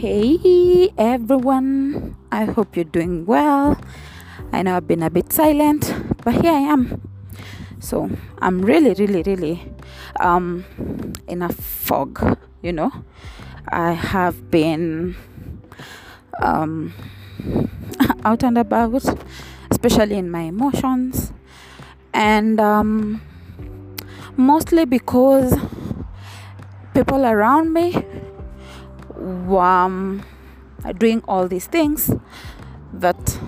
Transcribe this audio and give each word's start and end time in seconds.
Hey 0.00 0.88
everyone, 0.96 2.16
I 2.32 2.46
hope 2.46 2.74
you're 2.74 2.86
doing 2.86 3.26
well. 3.26 3.78
I 4.50 4.62
know 4.62 4.78
I've 4.78 4.88
been 4.88 5.02
a 5.02 5.10
bit 5.10 5.30
silent, 5.30 5.92
but 6.24 6.40
here 6.40 6.52
I 6.52 6.72
am. 6.72 7.06
So 7.80 8.08
I'm 8.38 8.62
really, 8.62 8.94
really, 8.94 9.22
really 9.22 9.62
um, 10.18 10.64
in 11.28 11.42
a 11.42 11.50
fog, 11.50 12.38
you 12.62 12.72
know. 12.72 12.90
I 13.68 13.92
have 13.92 14.50
been 14.50 15.16
um, 16.42 16.94
out 18.24 18.42
and 18.42 18.56
about, 18.56 19.04
especially 19.70 20.16
in 20.16 20.30
my 20.30 20.48
emotions, 20.48 21.30
and 22.14 22.58
um, 22.58 23.20
mostly 24.34 24.86
because 24.86 25.54
people 26.94 27.26
around 27.26 27.74
me 27.74 28.02
um, 29.20 30.24
doing 30.98 31.22
all 31.28 31.46
these 31.48 31.66
things 31.66 32.10
that 32.92 33.38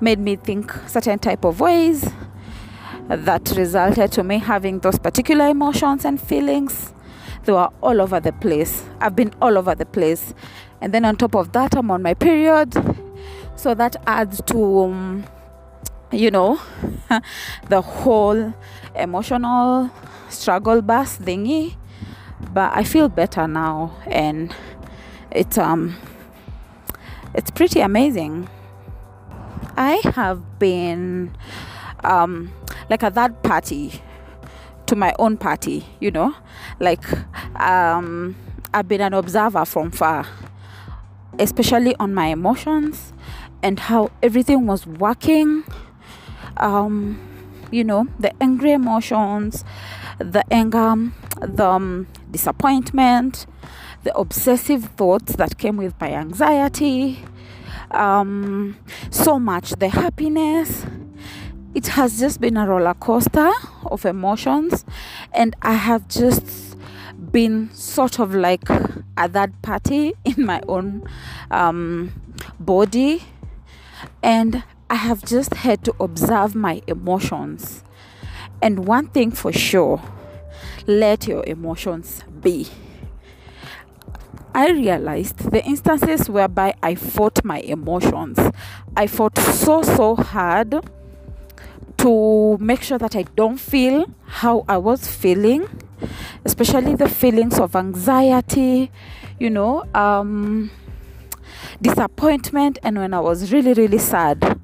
made 0.00 0.18
me 0.18 0.36
think 0.36 0.72
certain 0.86 1.18
type 1.18 1.44
of 1.44 1.60
ways 1.60 2.10
that 3.08 3.52
resulted 3.56 4.10
to 4.12 4.22
me 4.22 4.38
having 4.38 4.80
those 4.80 4.98
particular 4.98 5.48
emotions 5.48 6.04
and 6.04 6.20
feelings. 6.20 6.92
They 7.44 7.52
were 7.52 7.68
all 7.82 8.00
over 8.00 8.20
the 8.20 8.32
place. 8.32 8.84
I've 9.00 9.14
been 9.14 9.32
all 9.42 9.58
over 9.58 9.74
the 9.74 9.86
place. 9.86 10.32
And 10.80 10.92
then 10.92 11.04
on 11.04 11.16
top 11.16 11.34
of 11.34 11.52
that 11.52 11.76
i'm 11.76 11.90
on 11.90 12.02
my 12.02 12.14
period. 12.14 12.74
So 13.56 13.74
that 13.74 13.96
adds 14.06 14.40
to 14.46 14.80
um, 14.84 15.24
you 16.12 16.30
know 16.30 16.60
the 17.68 17.80
whole 17.80 18.54
emotional 18.94 19.90
struggle 20.28 20.82
bus 20.82 21.18
thingy. 21.18 21.76
But 22.52 22.72
i 22.76 22.84
feel 22.84 23.08
better 23.08 23.46
now 23.46 23.96
and 24.06 24.54
it's 25.34 25.58
um 25.58 25.96
it's 27.34 27.50
pretty 27.50 27.80
amazing. 27.80 28.48
I 29.76 30.00
have 30.14 30.58
been 30.58 31.36
um 32.04 32.52
like 32.88 33.02
a 33.02 33.10
third 33.10 33.42
party 33.42 34.00
to 34.86 34.94
my 34.94 35.14
own 35.18 35.36
party 35.36 35.84
you 36.00 36.10
know? 36.10 36.34
Like 36.80 37.04
um 37.60 38.36
i've 38.72 38.88
been 38.88 39.00
an 39.00 39.14
observer 39.14 39.64
from 39.64 39.90
far 39.90 40.26
especially 41.38 41.94
on 41.96 42.14
my 42.14 42.26
emotions 42.26 43.12
and 43.62 43.78
how 43.80 44.10
everything 44.22 44.66
was 44.66 44.86
working. 44.86 45.64
Um 46.58 47.18
you 47.72 47.82
know 47.82 48.06
the 48.20 48.30
angry 48.40 48.72
emotions 48.72 49.64
the 50.18 50.44
anger 50.52 51.10
the 51.40 51.66
um, 51.66 52.06
disappointment 52.30 53.46
the 54.04 54.16
obsessive 54.16 54.84
thoughts 54.96 55.36
that 55.36 55.58
came 55.58 55.78
with 55.78 55.98
my 56.00 56.12
anxiety, 56.12 57.18
um, 57.90 58.76
so 59.10 59.38
much 59.38 59.70
the 59.72 59.88
happiness. 59.88 60.84
It 61.74 61.88
has 61.88 62.20
just 62.20 62.40
been 62.40 62.56
a 62.56 62.68
roller 62.68 62.94
coaster 62.94 63.50
of 63.86 64.04
emotions, 64.04 64.84
and 65.32 65.56
I 65.62 65.72
have 65.72 66.06
just 66.06 66.76
been 67.32 67.70
sort 67.72 68.20
of 68.20 68.34
like 68.34 68.68
a 68.70 69.28
third 69.28 69.60
party 69.62 70.12
in 70.24 70.44
my 70.44 70.60
own 70.68 71.08
um, 71.50 72.12
body, 72.60 73.24
and 74.22 74.62
I 74.90 74.96
have 74.96 75.24
just 75.24 75.54
had 75.54 75.82
to 75.84 75.94
observe 75.98 76.54
my 76.54 76.82
emotions. 76.86 77.82
And 78.60 78.86
one 78.86 79.08
thing 79.08 79.30
for 79.30 79.52
sure 79.52 80.00
let 80.86 81.26
your 81.26 81.42
emotions 81.46 82.22
be 82.40 82.68
I 84.54 84.70
realized 84.70 85.50
the 85.50 85.64
instances 85.64 86.30
whereby 86.30 86.74
I 86.80 86.94
fought 86.94 87.44
my 87.44 87.58
emotions. 87.58 88.38
I 88.96 89.08
fought 89.08 89.36
so, 89.36 89.82
so 89.82 90.14
hard 90.14 90.76
to 91.98 92.56
make 92.60 92.82
sure 92.82 92.98
that 92.98 93.16
I 93.16 93.24
don't 93.34 93.58
feel 93.58 94.06
how 94.26 94.64
I 94.68 94.76
was 94.76 95.08
feeling, 95.08 95.66
especially 96.44 96.94
the 96.94 97.08
feelings 97.08 97.58
of 97.58 97.74
anxiety, 97.74 98.92
you 99.40 99.50
know, 99.50 99.84
um, 99.92 100.70
disappointment, 101.82 102.78
and 102.84 102.98
when 102.98 103.12
I 103.12 103.20
was 103.20 103.52
really, 103.52 103.72
really 103.72 103.98
sad. 103.98 104.60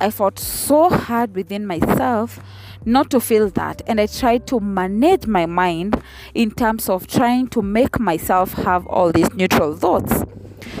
I 0.00 0.10
fought 0.10 0.38
so 0.38 0.88
hard 0.88 1.34
within 1.34 1.66
myself 1.66 2.40
not 2.88 3.10
to 3.10 3.20
feel 3.20 3.50
that. 3.50 3.82
And 3.86 4.00
i 4.00 4.06
tried 4.06 4.46
to 4.48 4.60
manage 4.60 5.26
my 5.26 5.46
mind 5.46 6.02
in 6.34 6.50
terms 6.50 6.88
of 6.88 7.06
trying 7.06 7.48
to 7.48 7.62
make 7.62 8.00
myself 8.00 8.52
have 8.54 8.86
all 8.86 9.12
these 9.12 9.32
neutral 9.34 9.76
thoughts. 9.76 10.24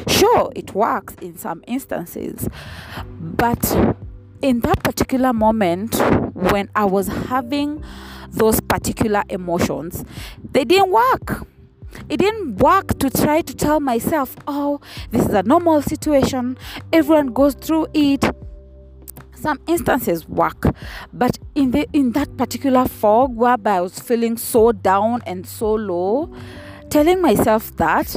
Sure 0.08 0.50
it 0.56 0.74
works 0.74 1.14
in 1.20 1.36
some 1.36 1.62
instances 1.66 2.48
but 3.08 3.94
in 4.42 4.60
that 4.60 4.82
particular 4.82 5.32
moment 5.32 5.94
when 6.34 6.68
i 6.74 6.84
was 6.84 7.06
having 7.08 7.82
those 8.30 8.60
particular 8.60 9.22
emotions 9.28 10.04
they 10.50 10.64
didn't 10.64 10.90
work. 10.90 11.46
It 12.08 12.18
didn't 12.18 12.56
work 12.56 12.98
to 12.98 13.08
try 13.10 13.40
to 13.42 13.54
tell 13.54 13.80
myself 13.80 14.36
oh 14.46 14.80
this 15.10 15.26
is 15.26 15.34
a 15.34 15.42
normal 15.42 15.82
situation. 15.82 16.56
Everyone 16.92 17.28
goes 17.28 17.54
through 17.54 17.88
it 17.94 18.24
some 19.38 19.60
instances 19.66 20.28
work 20.28 20.74
but 21.12 21.38
in 21.54 21.70
the 21.70 21.86
in 21.92 22.12
that 22.12 22.36
particular 22.36 22.86
fog 22.86 23.34
whereby 23.34 23.76
i 23.76 23.80
was 23.80 23.98
feeling 23.98 24.36
so 24.36 24.72
down 24.72 25.22
and 25.26 25.46
so 25.46 25.74
low 25.74 26.32
telling 26.90 27.22
myself 27.22 27.76
that 27.76 28.16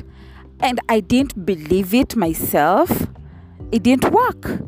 and 0.59 0.79
i 0.89 0.99
didn't 0.99 1.45
believe 1.45 1.93
it 1.93 2.15
myself 2.15 3.07
it 3.71 3.83
didn't 3.83 4.11
work. 4.11 4.61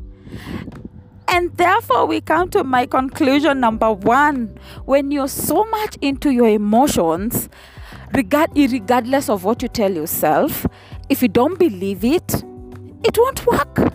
And 1.27 1.55
therefore 1.57 2.05
we 2.05 2.21
come 2.21 2.49
to 2.51 2.63
my 2.63 2.85
conclusion 2.85 3.59
number 3.59 3.91
one. 3.91 4.57
When 4.85 5.11
you're 5.11 5.27
so 5.27 5.65
much 5.65 5.97
into 6.01 6.31
your 6.31 6.47
emotions 6.47 7.49
regard 8.13 8.51
regardless 8.55 9.29
of 9.29 9.43
what 9.43 9.61
you 9.61 9.67
tell 9.67 9.91
yourself 9.91 10.67
if 11.09 11.23
you 11.23 11.27
don't 11.27 11.57
believe 11.57 12.03
it 12.03 12.43
it 13.03 13.17
won't 13.17 13.45
work. 13.47 13.93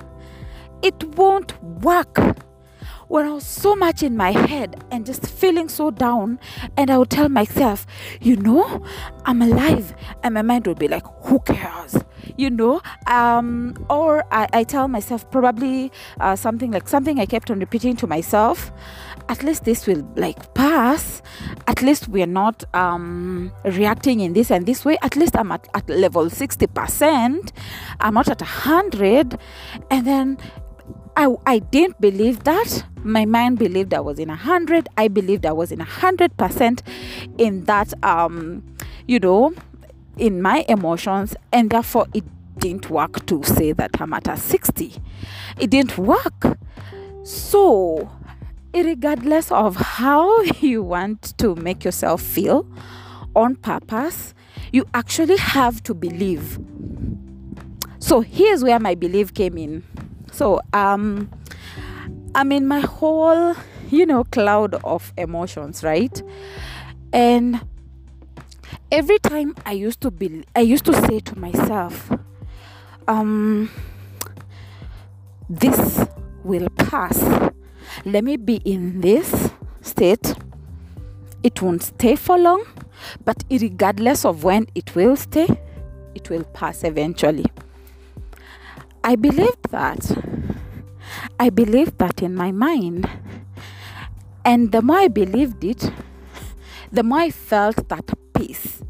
It 0.83 1.03
won't 1.17 1.63
work 1.63 2.19
when 3.09 3.27
I 3.27 3.31
was 3.31 3.45
so 3.45 3.75
much 3.75 4.03
in 4.03 4.17
my 4.17 4.33
head 4.33 4.85
and 4.91 5.05
just 5.05 5.27
feeling 5.27 5.69
so 5.69 5.91
down, 5.91 6.39
and 6.77 6.91
I 6.91 6.99
would 6.99 7.11
tell 7.11 7.29
myself, 7.29 7.87
you 8.21 8.37
know, 8.37 8.85
I'm 9.25 9.43
alive, 9.43 9.95
and 10.23 10.35
my 10.35 10.43
mind 10.43 10.67
would 10.67 10.79
be 10.79 10.89
like, 10.89 11.05
who 11.23 11.41
cares? 11.41 11.97
You 12.37 12.51
know, 12.51 12.83
um, 13.07 13.75
or 13.89 14.25
I, 14.31 14.49
I 14.53 14.65
tell 14.65 14.87
myself 14.87 15.31
probably 15.31 15.91
uh, 16.21 16.37
something 16.37 16.71
like 16.71 16.87
something 16.87 17.19
I 17.19 17.27
kept 17.27 17.51
on 17.51 17.59
repeating 17.59 17.97
to 17.97 18.07
myself. 18.07 18.71
At 19.29 19.43
least 19.43 19.65
this 19.65 19.87
will 19.87 20.07
like 20.15 20.55
pass. 20.55 21.23
At 21.67 21.83
least 21.83 22.09
we're 22.09 22.27
not 22.27 22.65
um, 22.75 23.53
reacting 23.65 24.21
in 24.21 24.35
this 24.35 24.51
and 24.51 24.67
this 24.67 24.85
way. 24.85 24.99
At 25.03 25.17
least 25.17 25.37
I'm 25.37 25.53
at, 25.53 25.69
at 25.75 25.89
level 25.89 26.27
60%. 26.27 27.53
I'm 28.01 28.15
not 28.15 28.29
at 28.29 28.41
100. 28.41 29.39
And 29.91 30.07
then 30.07 30.39
I, 31.19 31.34
I 31.47 31.59
didn't 31.59 32.01
believe 32.01 32.45
that. 32.45 32.84
My 33.03 33.25
mind 33.25 33.59
believed 33.59 33.93
I 33.93 33.99
was 33.99 34.21
in 34.21 34.31
a 34.31 34.37
hundred. 34.37 34.89
I 34.97 35.09
believed 35.09 35.47
I 35.47 35.51
was 35.51 35.73
in 35.73 35.81
a 35.81 35.84
hundred 35.84 36.37
percent 36.37 36.81
in 37.39 37.65
that 37.65 37.93
um, 38.05 38.62
you 39.09 39.19
know, 39.19 39.53
in 40.17 40.41
my 40.41 40.65
emotions, 40.69 41.34
and 41.53 41.71
therefore 41.71 42.07
it 42.15 42.23
didn't 42.59 42.89
work 42.89 43.27
to 43.27 43.43
say 43.43 43.73
that 43.73 44.01
I'm 44.01 44.12
at 44.12 44.28
a 44.28 44.37
60. 44.37 44.95
It 45.59 45.71
didn't 45.71 45.99
work. 45.99 46.57
So, 47.25 48.09
regardless 48.73 49.51
of 49.51 49.75
how 49.75 50.43
you 50.61 50.84
want 50.84 51.37
to 51.39 51.57
make 51.57 51.84
yourself 51.84 52.23
feel 52.23 52.65
on 53.34 53.57
purpose, 53.57 54.34
you 54.71 54.87
actually 54.95 55.39
have 55.39 55.83
to 55.83 55.95
believe. 55.95 56.60
So, 57.98 58.21
here's 58.21 58.63
where 58.63 58.78
my 58.78 58.95
belief 58.95 59.34
came 59.34 59.59
in 59.59 59.83
so 60.33 60.60
um 60.72 61.30
i'm 62.34 62.53
in 62.53 62.66
my 62.66 62.80
whole 62.80 63.54
you 63.91 64.04
know 64.07 64.25
cloud 64.25 64.75
of 64.84 65.13
emotions 65.16 65.83
right? 65.83 66.22
And 67.13 67.60
every 68.92 69.19
time 69.19 69.54
i 69.65 69.72
used 69.72 70.01
to 70.03 70.10
be 70.10 70.45
i 70.54 70.60
used 70.60 70.84
to 70.84 70.92
say 71.07 71.21
to 71.21 71.39
myself 71.39 72.10
um 73.07 73.71
this 75.48 76.07
will 76.45 76.69
pass. 76.77 77.22
Let 78.04 78.22
me 78.25 78.36
be 78.36 78.57
in 78.57 79.01
this 79.01 79.51
state. 79.80 80.34
It 81.42 81.63
won't 81.63 81.83
stay 81.83 82.16
for 82.16 82.36
long 82.36 82.65
but 83.25 83.45
regardless 83.51 84.25
of 84.25 84.45
when 84.45 84.66
it 84.75 84.95
will 84.97 85.16
stay 85.16 85.47
it 86.15 86.28
will 86.30 86.42
pass 86.45 86.83
eventually 86.83 87.47
I 89.09 89.16
believed 89.16 89.71
that. 89.71 90.03
I 91.41 91.49
believed 91.49 91.97
that 91.97 92.21
in 92.21 92.34
my 92.34 92.53
mind. 92.53 93.09
And 94.45 94.71
the 94.71 94.83
more 94.83 94.99
I 94.99 95.09
believed 95.09 95.65
it, 95.65 95.91
the 96.93 97.03
more 97.03 97.21
I 97.21 97.31
felt 97.31 97.89
that 97.89 98.05
peace. 98.34 98.83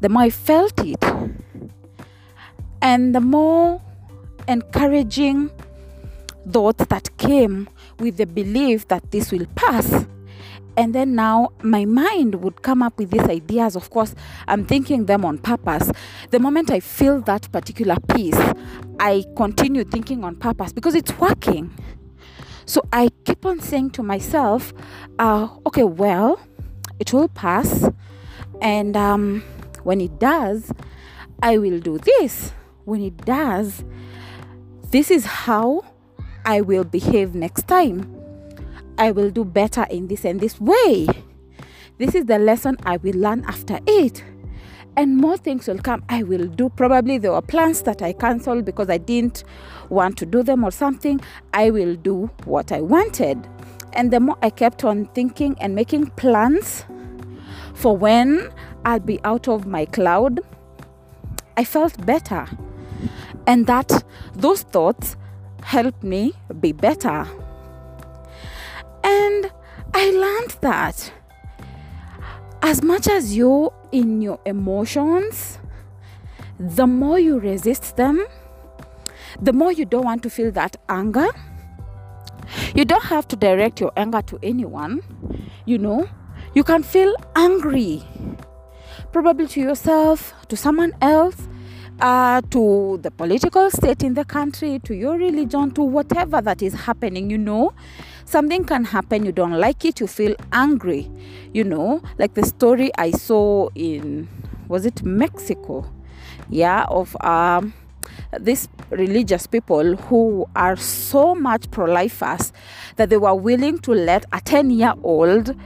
The 0.00 0.08
more 0.08 0.22
I 0.22 0.30
felt 0.30 0.78
it. 0.86 1.04
and 2.80 3.12
the 3.12 3.20
more 3.20 3.82
encouraging 4.46 5.50
thoughts 6.48 6.86
that 6.86 7.10
came 7.18 7.68
with 7.98 8.16
the 8.16 8.26
belief 8.26 8.86
that 8.86 9.10
this 9.10 9.32
will 9.32 9.46
pass 9.56 10.06
and 10.80 10.94
then 10.94 11.14
now 11.14 11.50
my 11.62 11.84
mind 11.84 12.36
would 12.36 12.62
come 12.62 12.82
up 12.82 12.96
with 12.96 13.10
these 13.10 13.28
ideas. 13.28 13.76
Of 13.76 13.90
course 13.90 14.14
i'm 14.48 14.64
thinking 14.64 15.04
them 15.04 15.26
on 15.26 15.36
purpose. 15.36 15.92
The 16.30 16.38
moment 16.40 16.70
i 16.70 16.80
feel 16.80 17.20
that 17.22 17.52
particular 17.52 17.96
peace 18.14 18.40
i 18.98 19.22
continue 19.36 19.84
thinking 19.84 20.24
on 20.24 20.36
purpose 20.36 20.72
because 20.72 20.94
it's 20.94 21.12
working. 21.18 21.70
So 22.64 22.80
i 22.94 23.10
keep 23.26 23.44
on 23.44 23.60
saying 23.60 23.90
to 23.90 24.02
myself 24.02 24.72
uh, 25.18 25.48
okay 25.66 25.84
well 25.84 26.40
it 26.98 27.12
will 27.12 27.28
pass. 27.28 27.90
And 28.62 28.96
um, 28.96 29.42
when 29.82 30.00
it 30.00 30.18
does 30.18 30.72
i 31.42 31.58
will 31.58 31.78
do 31.78 31.98
this. 31.98 32.52
When 32.86 33.02
it 33.02 33.18
does 33.26 33.84
this 34.90 35.10
is 35.10 35.26
how 35.26 35.84
i 36.46 36.62
will 36.62 36.84
behave 36.84 37.34
next 37.34 37.68
time 37.68 38.19
I 39.00 39.12
will 39.12 39.30
do 39.30 39.46
better 39.46 39.86
in 39.90 40.08
this 40.08 40.26
and 40.26 40.38
this 40.38 40.60
way. 40.60 41.08
This 41.96 42.14
is 42.14 42.26
the 42.26 42.38
lesson 42.38 42.76
I 42.84 42.98
will 42.98 43.16
learn 43.16 43.44
after 43.46 43.78
it. 43.86 44.22
And 44.94 45.16
more 45.16 45.38
things 45.38 45.68
will 45.68 45.78
come. 45.78 46.04
I 46.10 46.22
will 46.22 46.46
do. 46.46 46.68
Probably 46.68 47.16
there 47.16 47.32
were 47.32 47.40
plans 47.40 47.80
that 47.82 48.02
I 48.02 48.12
cancelled 48.12 48.66
because 48.66 48.90
I 48.90 48.98
didn't 48.98 49.44
want 49.88 50.18
to 50.18 50.26
do 50.26 50.42
them 50.42 50.64
or 50.64 50.70
something. 50.70 51.18
I 51.54 51.70
will 51.70 51.94
do 51.94 52.30
what 52.44 52.72
I 52.72 52.82
wanted. 52.82 53.48
And 53.94 54.12
the 54.12 54.20
more 54.20 54.36
I 54.42 54.50
kept 54.50 54.84
on 54.84 55.06
thinking 55.06 55.56
and 55.60 55.74
making 55.74 56.08
plans 56.10 56.84
for 57.72 57.96
when 57.96 58.50
I'll 58.84 59.00
be 59.00 59.18
out 59.24 59.48
of 59.48 59.66
my 59.66 59.86
cloud, 59.86 60.40
I 61.56 61.64
felt 61.64 62.04
better. 62.04 62.46
And 63.46 63.66
that 63.66 64.04
those 64.34 64.60
thoughts 64.60 65.16
helped 65.62 66.02
me 66.02 66.34
be 66.60 66.72
better. 66.72 67.26
I 70.02 70.12
learned 70.12 70.56
that 70.62 71.12
as 72.62 72.82
much 72.82 73.06
as 73.06 73.36
you're 73.36 73.70
in 73.92 74.22
your 74.22 74.40
emotions, 74.46 75.58
the 76.58 76.86
more 76.86 77.18
you 77.18 77.38
resist 77.38 77.98
them, 77.98 78.24
the 79.42 79.52
more 79.52 79.72
you 79.72 79.84
don't 79.84 80.06
want 80.06 80.22
to 80.22 80.30
feel 80.30 80.52
that 80.52 80.78
anger. 80.88 81.26
You 82.74 82.86
don't 82.86 83.04
have 83.04 83.28
to 83.28 83.36
direct 83.36 83.78
your 83.78 83.92
anger 83.94 84.22
to 84.22 84.38
anyone, 84.42 85.02
you 85.66 85.76
know. 85.76 86.08
You 86.54 86.64
can 86.64 86.82
feel 86.82 87.14
angry, 87.36 88.02
probably 89.12 89.48
to 89.48 89.60
yourself, 89.60 90.32
to 90.48 90.56
someone 90.56 90.94
else, 91.02 91.46
uh, 92.00 92.40
to 92.52 92.98
the 93.02 93.10
political 93.10 93.70
state 93.70 94.02
in 94.02 94.14
the 94.14 94.24
country, 94.24 94.78
to 94.78 94.94
your 94.94 95.18
religion, 95.18 95.72
to 95.72 95.82
whatever 95.82 96.40
that 96.40 96.62
is 96.62 96.72
happening, 96.72 97.28
you 97.28 97.36
know 97.36 97.74
something 98.30 98.64
can 98.64 98.84
happen 98.84 99.26
you 99.26 99.32
don't 99.32 99.58
like 99.58 99.84
it 99.84 99.98
you 99.98 100.06
feel 100.06 100.34
angry. 100.52 101.10
You 101.52 101.64
know 101.64 102.00
like 102.18 102.34
the 102.34 102.46
story 102.46 102.90
i 102.96 103.10
saw 103.10 103.68
in 103.74 104.28
was 104.68 104.86
it 104.86 105.02
mexico? 105.02 105.84
Yeah 106.48 106.84
of 106.88 107.16
um 107.24 107.74
these 108.38 108.68
religious 108.90 109.46
people 109.46 109.96
who 109.96 110.46
are 110.54 110.76
so 110.76 111.34
much 111.34 111.70
pro-lifers 111.70 112.52
that 112.96 113.10
they 113.10 113.16
were 113.16 113.34
willing 113.34 113.78
to 113.78 113.92
let 113.92 114.24
a 114.32 114.40
10 114.40 114.70
year 114.70 114.94
old 115.02 115.56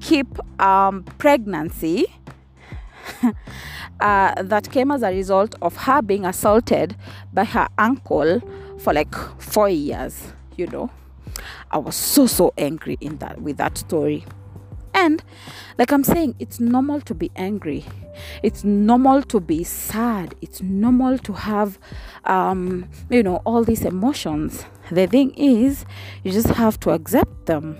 keep 0.00 0.26
um, 0.60 1.04
pregnancy 1.18 2.06
uh, 4.00 4.42
that 4.42 4.70
came 4.70 4.90
as 4.90 5.02
a 5.02 5.10
result 5.10 5.54
of 5.62 5.76
her 5.76 6.02
being 6.02 6.24
assaulted 6.24 6.96
by 7.32 7.44
her 7.44 7.68
uncle 7.78 8.40
for 8.78 8.92
like 8.92 9.14
four 9.38 9.68
years 9.68 10.32
you 10.56 10.66
know 10.66 10.90
I 11.70 11.78
was 11.78 11.96
so 11.96 12.26
so 12.26 12.52
angry 12.56 12.98
in 13.00 13.16
that 13.18 13.40
with 13.40 13.56
that 13.58 13.78
story. 13.78 14.24
And 14.94 15.22
like 15.78 15.92
I'm 15.92 16.02
saying, 16.02 16.34
it's 16.38 16.58
normal 16.58 17.00
to 17.02 17.14
be 17.14 17.30
angry. 17.36 17.84
It's 18.42 18.64
normal 18.64 19.22
to 19.24 19.38
be 19.38 19.62
sad. 19.62 20.34
It's 20.40 20.60
normal 20.60 21.18
to 21.18 21.32
have, 21.34 21.78
um, 22.24 22.88
you 23.08 23.22
know, 23.22 23.36
all 23.46 23.62
these 23.62 23.84
emotions. 23.84 24.64
The 24.90 25.06
thing 25.06 25.34
is, 25.34 25.84
you 26.24 26.32
just 26.32 26.48
have 26.48 26.80
to 26.80 26.90
accept 26.90 27.46
them. 27.46 27.78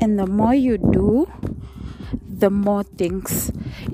And 0.00 0.16
the 0.18 0.26
more 0.26 0.54
you 0.54 0.78
do, 0.78 1.26
the 2.28 2.50
more 2.50 2.84
things, 2.84 3.50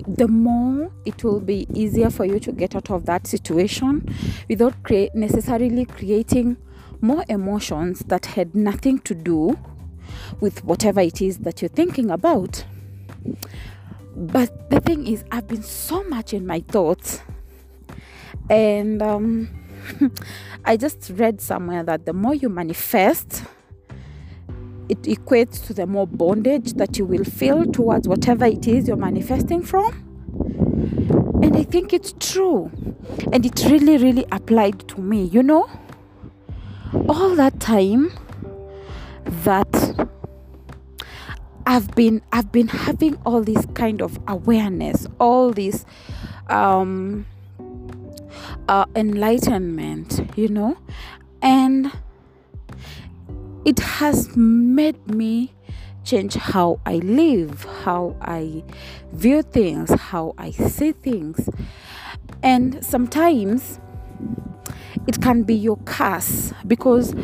the 0.06 0.28
more 0.28 0.90
it 1.04 1.22
will 1.24 1.40
be 1.40 1.66
easier 1.72 2.10
for 2.10 2.24
you 2.24 2.38
to 2.40 2.52
get 2.52 2.74
out 2.74 2.90
of 2.90 3.06
that 3.06 3.26
situation 3.26 4.06
without 4.48 4.74
necessarily 5.14 5.84
creating 5.84 6.56
more 7.02 7.24
emotions 7.28 8.00
that 8.06 8.26
had 8.26 8.54
nothing 8.54 8.98
to 9.00 9.14
do 9.14 9.58
with 10.40 10.64
whatever 10.64 11.00
it 11.00 11.20
is 11.20 11.38
that 11.38 11.62
you're 11.62 11.68
thinking 11.68 12.10
about. 12.10 12.64
But 14.14 14.70
the 14.70 14.80
thing 14.80 15.06
is, 15.06 15.24
I've 15.30 15.46
been 15.46 15.62
so 15.62 16.04
much 16.04 16.34
in 16.34 16.46
my 16.46 16.60
thoughts, 16.60 17.20
and 18.48 19.02
um, 19.02 19.48
I 20.64 20.76
just 20.76 21.10
read 21.14 21.40
somewhere 21.40 21.82
that 21.84 22.06
the 22.06 22.12
more 22.12 22.34
you 22.34 22.48
manifest, 22.48 23.44
it 24.88 25.02
equates 25.02 25.64
to 25.66 25.74
the 25.74 25.86
more 25.86 26.06
bondage 26.06 26.72
that 26.74 26.98
you 26.98 27.04
will 27.04 27.24
feel 27.24 27.64
towards 27.64 28.08
whatever 28.08 28.44
it 28.44 28.66
is 28.66 28.88
you're 28.88 28.96
manifesting 28.96 29.62
from. 29.62 30.06
And 31.42 31.56
I 31.56 31.62
think 31.62 31.92
it's 31.92 32.12
true. 32.18 32.70
And 33.32 33.46
it 33.46 33.64
really, 33.70 33.96
really 33.96 34.26
applied 34.32 34.88
to 34.88 35.00
me, 35.00 35.24
you 35.24 35.42
know? 35.42 35.70
All 37.08 37.34
that 37.36 37.60
time 37.60 38.12
that 39.24 40.08
I've 41.66 41.94
been 41.94 42.22
I've 42.32 42.50
been 42.50 42.68
having 42.68 43.16
all 43.24 43.42
this 43.42 43.64
kind 43.74 44.02
of 44.02 44.18
awareness, 44.26 45.06
all 45.20 45.52
this 45.52 45.84
um, 46.48 47.26
uh, 48.68 48.86
enlightenment, 48.96 50.28
you 50.36 50.48
know, 50.48 50.76
and 51.42 51.92
it 53.64 53.78
has 53.78 54.36
made 54.36 55.06
me 55.06 55.54
change 56.02 56.34
how 56.34 56.80
I 56.86 56.96
live, 56.96 57.64
how 57.84 58.16
I 58.20 58.64
view 59.12 59.42
things, 59.42 59.92
how 59.92 60.34
I 60.38 60.50
see 60.50 60.92
things, 60.92 61.48
and 62.42 62.84
sometimes 62.84 63.78
it 65.06 65.20
can 65.20 65.42
be 65.42 65.54
your 65.54 65.76
curse 65.78 66.52
because 66.66 67.14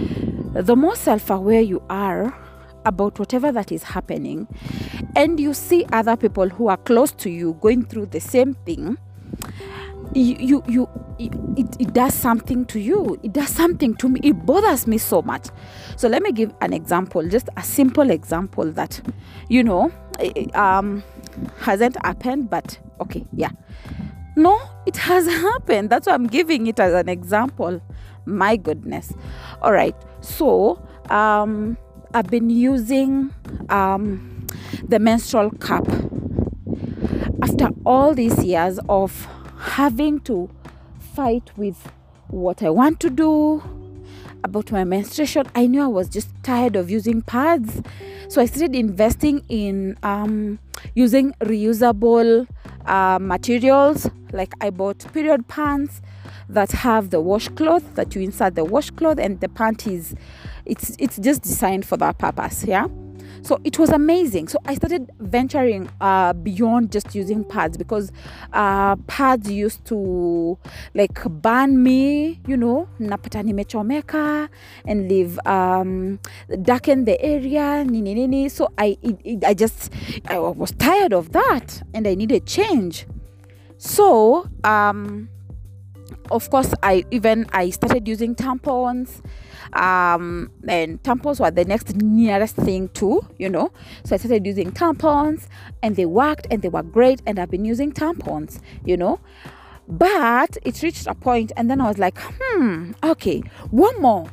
the 0.54 0.74
more 0.76 0.96
self 0.96 1.30
aware 1.30 1.60
you 1.60 1.82
are 1.90 2.36
about 2.84 3.18
whatever 3.18 3.50
that 3.52 3.72
is 3.72 3.82
happening, 3.82 4.46
and 5.16 5.40
you 5.40 5.52
see 5.52 5.84
other 5.92 6.16
people 6.16 6.48
who 6.48 6.68
are 6.68 6.76
close 6.76 7.10
to 7.12 7.28
you 7.30 7.54
going 7.60 7.84
through 7.84 8.06
the 8.06 8.20
same 8.20 8.54
thing, 8.64 8.96
you, 10.14 10.36
you, 10.38 10.62
you 10.68 10.88
it, 11.18 11.76
it 11.80 11.92
does 11.92 12.14
something 12.14 12.64
to 12.66 12.78
you. 12.78 13.18
It 13.22 13.32
does 13.32 13.48
something 13.48 13.94
to 13.96 14.08
me. 14.08 14.20
It 14.22 14.46
bothers 14.46 14.86
me 14.86 14.98
so 14.98 15.22
much. 15.22 15.48
So 15.96 16.08
let 16.08 16.22
me 16.22 16.32
give 16.32 16.54
an 16.60 16.72
example, 16.72 17.26
just 17.28 17.48
a 17.56 17.62
simple 17.62 18.10
example 18.10 18.70
that, 18.72 19.00
you 19.48 19.64
know, 19.64 19.92
um, 20.54 21.02
hasn't 21.58 21.96
happened, 22.04 22.50
but 22.50 22.78
okay, 23.00 23.24
yeah. 23.34 23.50
No, 24.36 24.60
it 24.84 24.96
has 24.98 25.26
happened. 25.42 25.90
That's 25.90 26.06
why 26.06 26.12
I'm 26.14 26.26
giving 26.26 26.66
it 26.66 26.78
as 26.78 26.92
an 26.94 27.08
example. 27.08 27.80
My 28.26 28.56
goodness. 28.56 29.12
All 29.62 29.72
right. 29.72 29.96
So, 30.20 30.80
um, 31.10 31.76
I've 32.12 32.28
been 32.28 32.50
using 32.50 33.34
um, 33.68 34.46
the 34.86 34.98
menstrual 34.98 35.50
cup 35.50 35.86
after 37.42 37.68
all 37.84 38.14
these 38.14 38.42
years 38.44 38.78
of 38.88 39.26
having 39.58 40.20
to 40.20 40.50
fight 41.14 41.50
with 41.56 41.90
what 42.28 42.62
I 42.62 42.70
want 42.70 43.00
to 43.00 43.10
do 43.10 43.62
about 44.44 44.70
my 44.72 44.84
menstruation. 44.84 45.46
I 45.54 45.66
knew 45.66 45.82
I 45.82 45.86
was 45.88 46.08
just 46.08 46.28
tired 46.42 46.76
of 46.76 46.90
using 46.90 47.22
pads. 47.22 47.82
So 48.28 48.40
I 48.40 48.46
started 48.46 48.74
investing 48.74 49.42
in 49.48 49.98
um, 50.02 50.58
using 50.94 51.32
reusable 51.40 52.46
uh, 52.86 53.18
materials 53.20 54.08
like 54.36 54.52
i 54.60 54.70
bought 54.70 55.12
period 55.12 55.48
pants 55.48 56.00
that 56.48 56.70
have 56.70 57.10
the 57.10 57.20
washcloth 57.20 57.94
that 57.94 58.14
you 58.14 58.22
insert 58.22 58.54
the 58.54 58.64
washcloth 58.64 59.18
and 59.18 59.40
the 59.40 59.48
panties 59.48 60.14
it's 60.64 60.96
it's 60.98 61.16
just 61.18 61.42
designed 61.42 61.84
for 61.84 61.96
that 61.96 62.18
purpose 62.18 62.64
yeah? 62.64 62.86
So 63.42 63.60
it 63.62 63.78
was 63.78 63.90
amazing. 63.90 64.48
So 64.48 64.58
i 64.64 64.74
started 64.74 65.10
venturing 65.20 65.88
uh, 66.00 66.32
beyond 66.32 66.90
just 66.90 67.14
using 67.14 67.44
pads 67.44 67.76
because 67.76 68.10
uh, 68.52 68.96
pads 69.06 69.48
used 69.50 69.84
to 69.86 70.58
like 70.94 71.22
burn 71.24 71.80
me 71.82 72.40
you 72.46 72.56
know? 72.56 72.88
Napata 72.98 73.42
nimechomeka 73.44 74.48
and 74.84 75.08
leave 75.08 75.38
um, 75.46 76.18
darken 76.62 77.04
the 77.04 77.20
area 77.22 77.84
nini 77.84 78.14
nini 78.14 78.48
so 78.48 78.68
i 78.78 78.98
it, 79.02 79.20
it, 79.24 79.44
i 79.44 79.54
just 79.54 79.92
i 80.26 80.38
was 80.38 80.72
tired 80.72 81.12
of 81.12 81.30
that 81.32 81.82
and 81.94 82.08
i 82.08 82.14
needed 82.14 82.46
change 82.46 83.06
so 83.78 84.48
um 84.64 85.28
of 86.30 86.48
course 86.50 86.72
i 86.82 87.04
even 87.10 87.46
i 87.52 87.70
started 87.70 88.06
using 88.08 88.34
tampons 88.34 89.20
um 89.72 90.50
and 90.68 91.02
tampons 91.02 91.40
were 91.40 91.50
the 91.50 91.64
next 91.64 91.96
nearest 91.96 92.56
thing 92.56 92.88
to 92.90 93.20
you 93.38 93.48
know. 93.48 93.72
So 94.04 94.14
i 94.14 94.18
started 94.18 94.46
using 94.46 94.72
tampons 94.72 95.48
and 95.82 95.96
they 95.96 96.06
worked 96.06 96.46
and 96.50 96.62
they 96.62 96.68
were 96.68 96.82
great 96.82 97.20
and 97.26 97.38
i've 97.38 97.50
been 97.50 97.64
using 97.64 97.92
tampons 97.92 98.60
you 98.84 98.96
know. 98.96 99.20
But 99.88 100.58
it 100.64 100.82
reached 100.82 101.06
a 101.06 101.14
point 101.14 101.52
and 101.56 101.70
then 101.70 101.80
i 101.80 101.86
was 101.86 101.98
like 101.98 102.18
hmm 102.18 102.92
okay 103.04 103.40
one 103.70 104.00
more 104.00 104.28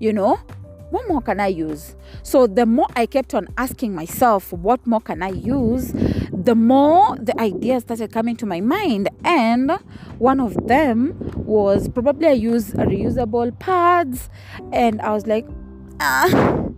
you 0.00 0.12
know 0.12 0.40
what 0.90 1.08
more 1.08 1.22
can 1.22 1.40
I 1.40 1.46
use? 1.46 1.94
So 2.22 2.46
the 2.46 2.66
more 2.66 2.86
I 2.96 3.06
kept 3.06 3.34
on 3.34 3.48
asking 3.56 3.94
myself, 3.94 4.52
what 4.52 4.84
more 4.86 5.00
can 5.00 5.22
I 5.22 5.30
use? 5.30 5.92
The 6.32 6.54
more 6.54 7.16
the 7.16 7.38
ideas 7.40 7.84
started 7.84 8.12
coming 8.12 8.36
to 8.36 8.46
my 8.46 8.60
mind. 8.60 9.08
And 9.24 9.72
one 10.18 10.40
of 10.40 10.66
them 10.66 11.14
was 11.36 11.88
probably 11.88 12.28
I 12.28 12.32
use 12.32 12.72
reusable 12.72 13.56
pads. 13.58 14.28
And 14.72 15.00
I 15.00 15.12
was 15.12 15.26
like, 15.26 15.46
ah, 16.00 16.68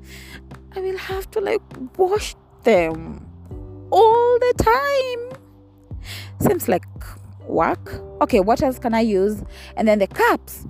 I 0.74 0.80
will 0.80 0.98
have 0.98 1.30
to 1.32 1.40
like 1.40 1.62
wash 1.96 2.34
them 2.64 3.26
all 3.90 4.38
the 4.38 4.54
time. 4.58 5.38
Seems 6.40 6.68
like 6.68 6.84
work. 7.46 8.02
Okay, 8.20 8.40
what 8.40 8.62
else 8.62 8.78
can 8.78 8.94
I 8.94 9.00
use? 9.00 9.42
And 9.76 9.88
then 9.88 9.98
the 9.98 10.06
cups 10.06 10.66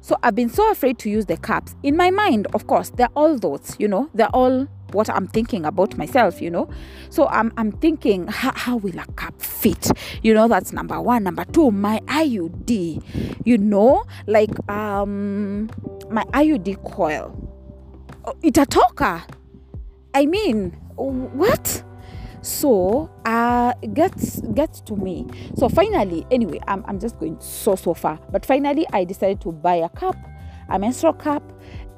so 0.00 0.16
I've 0.22 0.34
been 0.34 0.48
so 0.48 0.70
afraid 0.70 0.98
to 1.00 1.10
use 1.10 1.26
the 1.26 1.36
cups. 1.36 1.74
In 1.82 1.96
my 1.96 2.10
mind, 2.10 2.46
of 2.54 2.66
course, 2.66 2.90
they're 2.90 3.10
all 3.14 3.38
thoughts, 3.38 3.76
you 3.78 3.88
know, 3.88 4.08
they're 4.14 4.34
all 4.34 4.66
what 4.92 5.08
I'm 5.08 5.26
thinking 5.28 5.64
about 5.64 5.96
myself, 5.96 6.40
you 6.40 6.50
know. 6.50 6.68
So 7.10 7.28
I'm, 7.28 7.52
I'm 7.56 7.72
thinking, 7.72 8.26
how, 8.26 8.76
will 8.76 8.98
a 8.98 9.06
cup 9.12 9.40
fit? 9.40 9.90
You 10.22 10.34
know, 10.34 10.48
that's 10.48 10.72
number 10.72 11.00
one. 11.00 11.24
Number 11.24 11.44
two, 11.44 11.70
my 11.70 12.00
IUD, 12.06 13.46
you 13.46 13.58
know, 13.58 14.04
like 14.26 14.50
um 14.68 15.70
my 16.10 16.24
IUD 16.32 16.82
coil. 16.84 17.36
Oh, 18.24 18.34
it's 18.42 18.58
a 18.58 18.66
talker. 18.66 19.22
I 20.14 20.26
mean, 20.26 20.70
what? 20.96 21.82
So 22.42 23.10
uh 23.24 23.74
gets 23.92 24.40
gets 24.54 24.80
to 24.82 24.96
me. 24.96 25.26
So 25.56 25.68
finally 25.68 26.26
anyway 26.30 26.60
I'm, 26.66 26.84
I'm 26.86 26.98
just 26.98 27.18
going 27.18 27.38
so 27.40 27.74
so 27.74 27.94
far. 27.94 28.18
But 28.30 28.46
finally 28.46 28.86
i 28.92 29.04
decided 29.04 29.40
to 29.42 29.52
buy 29.52 29.76
a 29.76 29.88
cup 29.88 30.16
a 30.68 30.78
menstrual 30.78 31.12
cup 31.12 31.42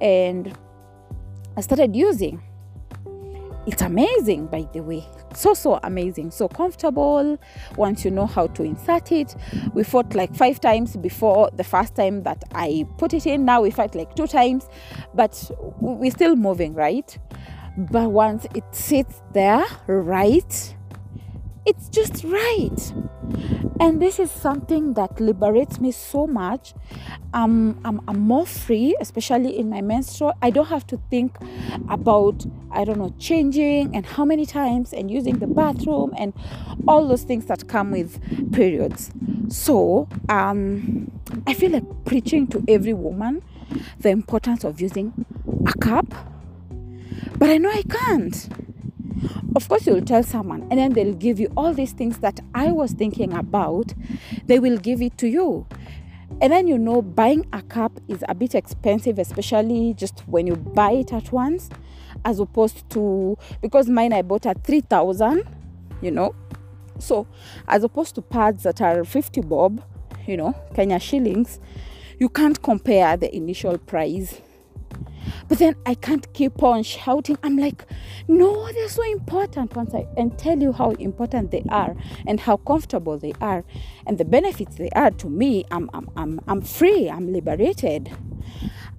and 0.00 0.56
i 1.56 1.60
started 1.60 1.94
using. 1.94 2.42
It's 3.64 3.82
amazing 3.82 4.46
by 4.46 4.66
the 4.72 4.80
way. 4.80 5.06
So 5.34 5.54
so 5.54 5.78
amazing. 5.84 6.32
So 6.32 6.48
comfortable. 6.48 7.38
Once 7.76 8.04
you 8.04 8.10
know 8.10 8.26
how 8.26 8.48
to 8.48 8.64
insert 8.64 9.12
it. 9.12 9.36
We 9.74 9.84
fought 9.84 10.14
like 10.14 10.34
five 10.34 10.60
times 10.60 10.96
before 10.96 11.50
the 11.56 11.64
first 11.64 11.94
time 11.94 12.24
that 12.24 12.42
i 12.54 12.84
put 12.98 13.14
it 13.14 13.26
in. 13.26 13.44
Now 13.44 13.62
we 13.62 13.70
fight 13.70 13.94
like 13.94 14.16
two 14.16 14.26
times. 14.26 14.68
But 15.14 15.50
we're 15.80 16.10
still 16.10 16.34
moving 16.34 16.74
right 16.74 17.16
but 17.76 18.10
once 18.10 18.46
it 18.54 18.64
sits 18.72 19.22
there 19.32 19.64
right, 19.86 20.76
it's 21.64 21.88
just 21.88 22.24
right. 22.24 22.92
And 23.80 24.00
this 24.00 24.18
is 24.18 24.30
something 24.30 24.94
that 24.94 25.20
liberates 25.20 25.80
me 25.80 25.90
so 25.90 26.26
much. 26.26 26.74
Um, 27.34 27.80
I'm, 27.84 28.00
I'm 28.06 28.20
more 28.20 28.46
free, 28.46 28.96
especially 29.00 29.58
in 29.58 29.70
my 29.70 29.80
menstrual. 29.80 30.34
I 30.42 30.50
don't 30.50 30.68
have 30.68 30.86
to 30.88 31.00
think 31.10 31.36
about, 31.88 32.44
I 32.70 32.84
don't 32.84 32.98
know, 32.98 33.14
changing 33.18 33.94
and 33.94 34.04
how 34.04 34.24
many 34.24 34.44
times 34.46 34.92
and 34.92 35.10
using 35.10 35.38
the 35.38 35.46
bathroom 35.46 36.12
and 36.16 36.32
all 36.86 37.06
those 37.08 37.22
things 37.22 37.46
that 37.46 37.68
come 37.68 37.90
with 37.90 38.20
periods. 38.52 39.10
So 39.48 40.08
um, 40.28 41.10
I 41.46 41.54
feel 41.54 41.70
like 41.70 42.04
preaching 42.04 42.46
to 42.48 42.62
every 42.68 42.92
woman 42.92 43.42
the 43.98 44.10
importance 44.10 44.64
of 44.64 44.80
using 44.80 45.26
a 45.66 45.72
cup 45.78 46.31
but 47.38 47.50
I 47.50 47.58
know 47.58 47.70
I 47.70 47.82
can't. 47.82 48.48
Of 49.54 49.68
course, 49.68 49.86
you'll 49.86 50.00
tell 50.02 50.22
someone, 50.22 50.62
and 50.70 50.78
then 50.78 50.92
they'll 50.92 51.14
give 51.14 51.38
you 51.38 51.52
all 51.56 51.74
these 51.74 51.92
things 51.92 52.18
that 52.18 52.40
I 52.54 52.72
was 52.72 52.92
thinking 52.92 53.32
about. 53.34 53.92
They 54.46 54.58
will 54.58 54.78
give 54.78 55.02
it 55.02 55.18
to 55.18 55.28
you. 55.28 55.66
And 56.40 56.52
then 56.52 56.66
you 56.66 56.78
know, 56.78 57.02
buying 57.02 57.46
a 57.52 57.62
cup 57.62 58.00
is 58.08 58.24
a 58.28 58.34
bit 58.34 58.54
expensive, 58.54 59.18
especially 59.18 59.94
just 59.94 60.20
when 60.26 60.46
you 60.46 60.56
buy 60.56 60.92
it 60.92 61.12
at 61.12 61.30
once, 61.32 61.68
as 62.24 62.40
opposed 62.40 62.88
to 62.90 63.36
because 63.60 63.88
mine 63.88 64.12
I 64.12 64.22
bought 64.22 64.46
at 64.46 64.64
3000, 64.64 65.44
you 66.00 66.10
know. 66.10 66.34
So, 66.98 67.26
as 67.68 67.84
opposed 67.84 68.14
to 68.14 68.22
pads 68.22 68.62
that 68.62 68.80
are 68.80 69.04
50 69.04 69.42
bob, 69.42 69.82
you 70.26 70.36
know, 70.36 70.54
Kenya 70.74 70.98
shillings, 70.98 71.60
you 72.18 72.28
can't 72.28 72.60
compare 72.62 73.16
the 73.16 73.34
initial 73.34 73.76
price 73.78 74.40
but 75.48 75.58
then 75.58 75.76
I 75.86 75.94
can't 75.94 76.32
keep 76.32 76.62
on 76.62 76.82
shouting. 76.82 77.38
I'm 77.42 77.56
like, 77.56 77.84
no, 78.28 78.72
they're 78.72 78.88
so 78.88 79.02
important 79.10 79.74
once 79.76 79.94
I 79.94 80.06
and 80.16 80.36
tell 80.38 80.58
you 80.58 80.72
how 80.72 80.90
important 80.92 81.50
they 81.50 81.64
are 81.68 81.96
and 82.26 82.40
how 82.40 82.56
comfortable 82.58 83.18
they 83.18 83.32
are 83.40 83.64
and 84.06 84.18
the 84.18 84.24
benefits 84.24 84.76
they 84.76 84.90
are 84.90 85.10
to 85.10 85.28
me. 85.28 85.64
I'm 85.70 85.90
I'm 85.92 86.08
I'm, 86.16 86.40
I'm 86.46 86.62
free, 86.62 87.10
I'm 87.10 87.32
liberated. 87.32 88.10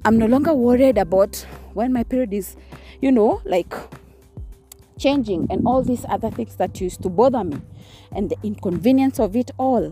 I'm 0.05 0.17
no 0.17 0.25
longer 0.25 0.53
worried 0.53 0.97
about 0.97 1.45
when 1.73 1.93
my 1.93 2.03
period 2.03 2.33
is, 2.33 2.55
you 3.01 3.11
know, 3.11 3.41
like 3.45 3.73
changing 4.97 5.47
and 5.49 5.65
all 5.65 5.81
these 5.81 6.05
other 6.09 6.29
things 6.29 6.55
that 6.55 6.79
used 6.79 7.01
to 7.03 7.09
bother 7.09 7.43
me 7.43 7.61
and 8.11 8.29
the 8.29 8.37
inconvenience 8.43 9.19
of 9.19 9.35
it 9.35 9.51
all. 9.57 9.91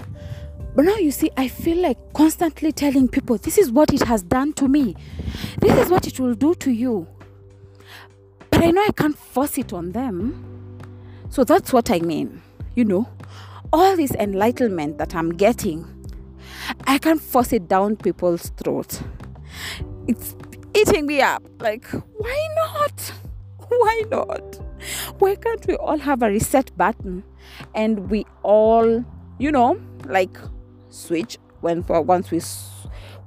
But 0.74 0.86
now 0.86 0.96
you 0.96 1.12
see, 1.12 1.30
I 1.36 1.48
feel 1.48 1.78
like 1.78 1.98
constantly 2.14 2.72
telling 2.72 3.10
people, 3.10 3.38
this 3.38 3.58
is 3.58 3.72
what 3.72 3.94
it 3.94 4.04
has 4.04 4.24
done 4.24 4.54
to 4.54 4.68
me. 4.68 4.96
This 5.60 5.78
is 5.78 5.90
what 5.92 6.08
it 6.08 6.20
will 6.20 6.34
do 6.34 6.56
to 6.56 6.72
you. 6.72 7.08
But 8.50 8.64
I 8.64 8.72
know 8.72 8.82
I 8.82 8.92
can't 8.92 9.18
force 9.18 9.58
it 9.58 9.74
on 9.74 9.92
them. 9.92 10.80
So 11.30 11.44
that's 11.44 11.74
what 11.74 11.92
I 11.92 12.00
mean. 12.00 12.42
You 12.76 12.86
know, 12.86 13.10
all 13.74 13.98
this 13.98 14.12
enlightenment 14.12 14.98
that 14.98 15.14
I'm 15.14 15.32
getting, 15.32 15.86
I 16.86 16.98
can't 16.98 17.22
force 17.22 17.52
it 17.52 17.68
down 17.68 17.98
people's 17.98 18.52
throats. 18.58 19.04
It's 20.08 20.36
eating 20.74 21.06
me 21.06 21.22
up. 21.22 21.44
Like, 21.60 21.86
why 22.18 22.48
not? 22.56 23.14
Why 23.72 24.04
not? 24.12 24.60
Why 25.20 25.36
can't 25.36 25.66
we 25.66 25.76
all 25.76 25.98
have 25.98 26.22
a 26.22 26.28
reset 26.28 26.76
button 26.76 27.24
and 27.74 28.10
we 28.10 28.26
all, 28.44 29.06
you 29.40 29.50
know, 29.50 29.80
like 30.06 30.38
switch 30.92 31.38
when 31.62 31.84
for 31.84 32.02
once 32.02 32.30
we 32.32 32.42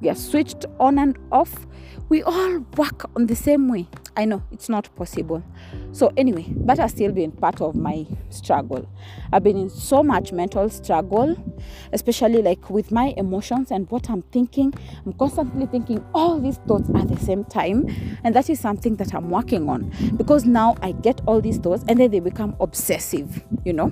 we 0.01 0.09
are 0.09 0.15
switched 0.15 0.67
on 0.79 0.99
and 0.99 1.19
off 1.33 1.67
we 2.09 2.23
all 2.23 2.59
work 2.77 3.11
on 3.17 3.27
the 3.27 3.35
same 3.35 3.69
way. 3.69 3.89
I 4.17 4.27
know 4.27 4.43
it's 4.53 4.69
not 4.69 4.95
possible. 4.95 5.43
So 5.93 6.13
anyway 6.17 6.47
that 6.67 6.79
has 6.79 6.91
still 6.91 7.13
been 7.13 7.33
part 7.33 7.61
of 7.61 7.75
my 7.75 8.07
struggle. 8.31 8.89
I've 9.33 9.43
been 9.43 9.57
in 9.57 9.71
so 9.71 10.03
much 10.03 10.33
mental 10.33 10.69
struggle 10.69 11.37
especially 11.93 12.43
like 12.43 12.69
with 12.69 12.93
my 12.93 13.15
emotions 13.17 13.71
and 13.71 13.91
what 13.91 14.11
i'm 14.11 14.23
thinking. 14.23 14.75
I'm 15.07 15.15
constantly 15.15 15.67
thinking 15.67 16.05
all 16.15 16.39
these 16.39 16.59
thoughts 16.69 16.91
at 16.95 17.09
the 17.09 17.19
same 17.19 17.45
time 17.45 17.89
and 18.23 18.35
that 18.35 18.51
is 18.51 18.61
something 18.61 18.97
that 18.97 19.15
i'm 19.15 19.31
working 19.31 19.69
on. 19.69 19.93
Because 20.17 20.45
now 20.45 20.77
i 20.83 20.93
get 20.93 21.21
all 21.27 21.41
these 21.41 21.59
thoughts 21.59 21.85
and 21.89 21.99
then 21.99 22.11
they 22.11 22.21
become 22.21 22.55
obsessive 22.61 23.43
you 23.65 23.73
know? 23.73 23.91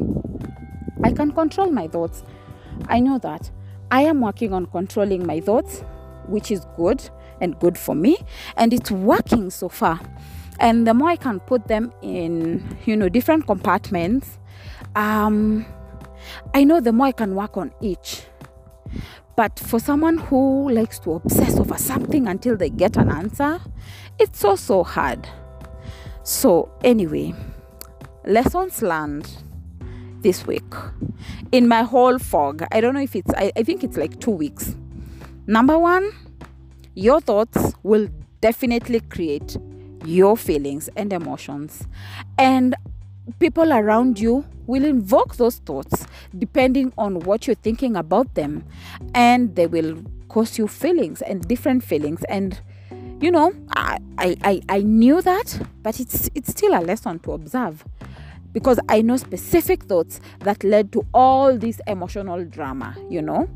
I 1.03 1.13
can 1.13 1.33
control 1.33 1.71
my 1.71 1.89
thoughts. 1.89 2.23
I 2.87 3.01
know 3.01 3.19
that 3.19 3.51
I 3.93 4.01
am 4.05 4.23
working 4.23 4.55
on 4.55 4.65
controlling 4.67 5.27
my 5.27 5.41
thoughts, 5.41 5.85
which 6.27 6.51
is 6.51 6.65
good 6.77 7.07
and 7.43 7.59
good 7.61 7.77
for 7.77 7.95
me, 7.95 8.17
and 8.57 8.73
it's 8.73 8.91
working 8.91 9.51
so 9.51 9.69
far. 9.69 10.01
And 10.59 10.87
the 10.87 10.95
more 10.95 11.11
I 11.11 11.17
can 11.17 11.41
put 11.41 11.69
them 11.69 11.93
in, 12.01 12.79
you 12.87 12.97
know, 12.97 13.11
different 13.11 13.47
compartments, 13.47 14.39
um, 14.97 15.67
I 16.55 16.65
know 16.65 16.81
the 16.81 16.93
more 16.93 17.09
I 17.09 17.13
can 17.13 17.35
work 17.35 17.59
on 17.59 17.71
each. 17.83 18.23
But 19.37 19.59
for 19.59 19.79
someone 19.79 20.17
who 20.17 20.71
likes 20.71 20.99
to 21.01 21.13
obsess 21.13 21.59
over 21.59 21.77
something 21.77 22.29
until 22.29 22.57
they 22.57 22.71
get 22.71 22.97
an 22.97 23.11
answer, 23.11 23.61
it's 24.19 24.43
also 24.43 24.85
hard. 24.85 25.29
So, 26.23 26.71
anyway, 26.83 27.35
lessons 28.25 28.81
learned 28.81 29.29
this 30.23 30.47
week 30.47 30.65
in 31.51 31.69
my 31.69 31.83
whole 31.83 32.19
fog. 32.19 32.65
I 32.73 32.81
don't 32.81 32.95
know 32.95 33.01
if 33.01 33.15
it's, 33.15 33.33
I, 33.35 33.53
I 33.57 33.63
think 33.63 33.85
it's 33.85 33.97
like 33.97 34.21
two 34.21 34.31
weeks. 34.31 34.75
Number 35.47 35.79
one, 35.79 36.11
your 36.95 37.21
thoughts 37.21 37.75
will 37.83 38.09
definitely 38.41 39.01
create 39.01 39.57
your 40.05 40.37
feelings 40.37 40.89
and 40.97 41.13
emotions. 41.13 41.87
And 42.39 42.75
people 43.39 43.73
around 43.73 44.19
you 44.19 44.45
will 44.67 44.85
invoke 44.85 45.37
those 45.37 45.57
thoughts 45.57 46.07
depending 46.39 46.93
on 46.97 47.21
what 47.21 47.47
you're 47.47 47.57
thinking 47.57 47.97
about 47.97 48.35
them. 48.35 48.65
And 49.15 49.55
they 49.57 49.67
will 49.67 50.03
cause 50.29 50.59
you 50.59 50.69
feelings 50.69 51.23
and 51.23 51.47
different 51.47 51.85
feelings. 51.85 52.23
And 52.29 52.61
you 53.21 53.31
know, 53.31 53.55
I, 53.71 53.99
I, 54.19 54.61
I 54.69 54.81
knew 54.81 55.23
that, 55.23 55.65
but 55.83 56.01
it's 56.01 56.29
it's 56.35 56.51
still 56.51 56.75
a 56.77 56.83
lesson 56.83 57.21
to 57.21 57.33
observe 57.33 57.85
because 58.53 58.79
I 58.89 59.03
know 59.03 59.17
specific 59.17 59.85
thoughts 59.85 60.21
that 60.41 60.63
led 60.65 60.93
to 60.93 61.07
all 61.15 61.57
this 61.57 61.81
emotional 61.87 62.45
drama, 62.45 62.97
you 63.09 63.23
know. 63.23 63.49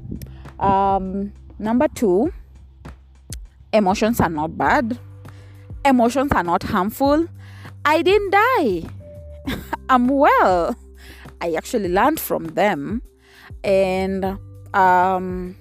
Um, 0.58 1.32
number 1.58 1.88
two 1.88 2.32
emotions 3.72 4.20
are 4.20 4.30
not 4.30 4.56
bad. 4.56 4.98
Emotions 5.84 6.32
are 6.32 6.42
not 6.42 6.62
harmful. 6.64 7.26
I 7.84 8.02
didn't 8.02 8.30
die. 8.30 8.82
I'm 9.88 10.08
well. 10.08 10.74
I 11.40 11.52
actually 11.52 11.88
learned 11.88 12.18
from 12.18 12.46
them. 12.48 13.02
And 13.62 14.38
um 14.74 15.56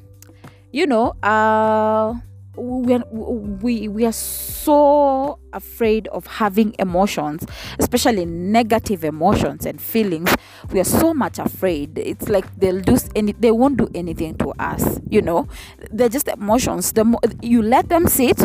you 0.71 0.85
know 0.85 1.13
uh 1.23 2.13
we, 2.57 2.97
we 3.61 3.87
we 3.87 4.05
are 4.05 4.11
so 4.11 5.39
afraid 5.53 6.07
of 6.09 6.27
having 6.27 6.75
emotions 6.79 7.45
especially 7.79 8.25
negative 8.25 9.03
emotions 9.03 9.65
and 9.65 9.79
feelings. 9.81 10.33
We 10.71 10.79
are 10.79 10.85
so 10.85 11.13
much 11.13 11.39
afraid. 11.39 11.97
It's 11.97 12.29
like 12.29 12.45
they'll 12.57 12.81
do 12.81 12.97
any 13.15 13.33
they 13.33 13.51
won't 13.51 13.77
do 13.77 13.89
anything 13.93 14.35
to 14.37 14.51
us 14.59 14.99
you 15.09 15.21
know? 15.21 15.47
They're 15.91 16.09
just 16.09 16.27
emotions. 16.27 16.91
The 16.93 17.05
mo- 17.05 17.19
you 17.41 17.61
let 17.61 17.89
them 17.89 18.07
sit 18.07 18.41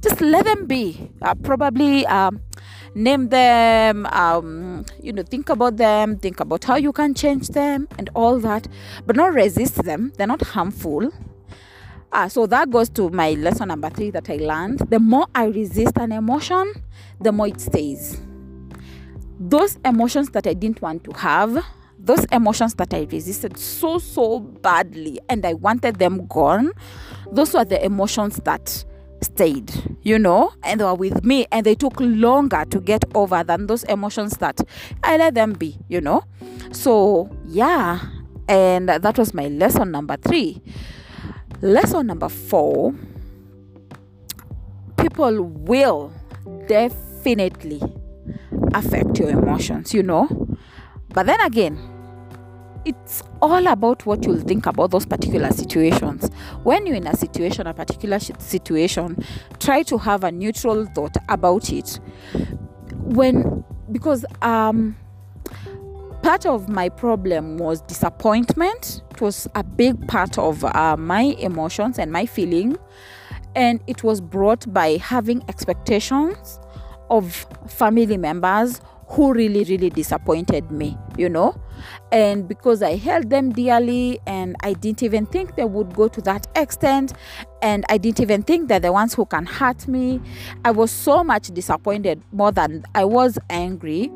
just 0.00 0.20
let 0.20 0.44
them 0.44 0.66
be. 0.66 1.10
Uh, 1.20 1.34
probably 1.34 2.06
um, 2.06 2.40
name 2.94 3.28
them 3.28 4.06
um, 4.06 4.84
you 5.00 5.12
know 5.12 5.22
think 5.22 5.48
about 5.48 5.76
them 5.76 6.18
think 6.18 6.40
about 6.40 6.64
how 6.64 6.76
you 6.76 6.92
can 6.92 7.14
change 7.14 7.48
them 7.48 7.88
and 7.98 8.10
all 8.14 8.38
that 8.40 8.68
but 9.06 9.16
not 9.16 9.32
resist 9.32 9.82
them. 9.84 10.12
They're 10.16 10.26
not 10.26 10.42
harmful 10.42 11.12
Ah, 12.14 12.28
so 12.28 12.46
that 12.46 12.70
goes 12.70 12.90
to 12.90 13.08
my 13.08 13.30
lesson 13.32 13.68
number 13.68 13.88
three 13.88 14.10
that 14.10 14.28
I 14.28 14.36
learned. 14.36 14.80
The 14.90 14.98
more 14.98 15.26
I 15.34 15.46
resist 15.46 15.96
an 15.96 16.12
emotion, 16.12 16.70
the 17.18 17.32
more 17.32 17.46
it 17.48 17.58
stays. 17.58 18.20
Those 19.40 19.78
emotions 19.82 20.28
that 20.30 20.46
I 20.46 20.52
didn't 20.52 20.82
want 20.82 21.04
to 21.04 21.12
have, 21.12 21.64
those 21.98 22.26
emotions 22.26 22.74
that 22.74 22.92
I 22.92 23.08
resisted 23.10 23.56
so, 23.56 23.98
so 23.98 24.40
badly 24.40 25.20
and 25.30 25.46
I 25.46 25.54
wanted 25.54 25.96
them 25.96 26.26
gone, 26.26 26.72
those 27.30 27.54
were 27.54 27.64
the 27.64 27.82
emotions 27.82 28.36
that 28.44 28.84
stayed, 29.22 29.72
you 30.02 30.18
know, 30.18 30.52
and 30.64 30.80
they 30.80 30.84
were 30.84 30.94
with 30.94 31.24
me 31.24 31.46
and 31.50 31.64
they 31.64 31.74
took 31.74 31.94
longer 31.98 32.66
to 32.66 32.78
get 32.78 33.06
over 33.14 33.42
than 33.42 33.68
those 33.68 33.84
emotions 33.84 34.36
that 34.36 34.60
I 35.02 35.16
let 35.16 35.34
them 35.34 35.54
be, 35.54 35.78
you 35.88 36.02
know. 36.02 36.24
So, 36.72 37.34
yeah, 37.46 38.00
and 38.48 38.90
that 38.90 39.16
was 39.16 39.32
my 39.32 39.48
lesson 39.48 39.92
number 39.92 40.18
three. 40.18 40.60
Lesson 41.62 42.08
number 42.08 42.28
four 42.28 42.92
people 44.96 45.42
will 45.42 46.12
definitely 46.66 47.80
affect 48.74 49.18
your 49.18 49.30
emotions, 49.30 49.94
you 49.94 50.02
know. 50.02 50.28
But 51.10 51.26
then 51.26 51.40
again, 51.40 51.78
it's 52.84 53.22
all 53.40 53.66
about 53.68 54.04
what 54.06 54.24
you'll 54.24 54.40
think 54.40 54.66
about 54.66 54.90
those 54.90 55.06
particular 55.06 55.50
situations. 55.52 56.30
When 56.64 56.84
you're 56.84 56.96
in 56.96 57.06
a 57.06 57.16
situation, 57.16 57.68
a 57.68 57.74
particular 57.74 58.18
situation, 58.18 59.24
try 59.60 59.82
to 59.84 59.98
have 59.98 60.24
a 60.24 60.32
neutral 60.32 60.86
thought 60.86 61.16
about 61.28 61.72
it. 61.72 62.00
When, 62.92 63.64
because, 63.90 64.24
um, 64.40 64.96
part 66.22 66.46
of 66.46 66.68
my 66.68 66.88
problem 66.88 67.58
was 67.58 67.80
disappointment. 67.82 69.02
It 69.10 69.20
was 69.20 69.48
a 69.54 69.64
big 69.64 70.06
part 70.08 70.38
of 70.38 70.64
uh, 70.64 70.96
my 70.96 71.22
emotions 71.38 71.98
and 71.98 72.12
my 72.12 72.26
feeling. 72.26 72.76
And 73.54 73.80
it 73.86 74.02
was 74.02 74.20
brought 74.20 74.72
by 74.72 74.96
having 74.96 75.42
expectations 75.48 76.58
of 77.10 77.46
family 77.68 78.16
members 78.16 78.80
who 79.12 79.32
really, 79.34 79.64
really 79.64 79.90
disappointed 79.90 80.70
me, 80.70 80.96
you 81.18 81.28
know. 81.28 81.54
And 82.12 82.48
because 82.48 82.82
I 82.82 82.96
held 82.96 83.28
them 83.28 83.52
dearly 83.52 84.18
and 84.26 84.56
I 84.60 84.72
didn't 84.72 85.02
even 85.02 85.26
think 85.26 85.56
they 85.56 85.64
would 85.64 85.94
go 85.94 86.08
to 86.08 86.20
that 86.22 86.46
extent, 86.56 87.12
and 87.60 87.84
I 87.90 87.98
didn't 87.98 88.20
even 88.20 88.42
think 88.42 88.68
they're 88.68 88.80
the 88.80 88.92
ones 88.92 89.12
who 89.12 89.26
can 89.26 89.44
hurt 89.44 89.86
me, 89.86 90.20
I 90.64 90.70
was 90.70 90.90
so 90.90 91.22
much 91.22 91.48
disappointed 91.48 92.22
more 92.32 92.52
than 92.52 92.84
I 92.94 93.04
was 93.04 93.38
angry 93.50 94.10